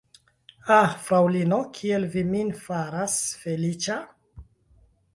[0.69, 0.77] Ha,
[1.09, 4.03] fraŭlino, kiel vi min faras feliĉa!